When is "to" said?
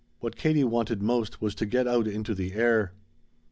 1.53-1.65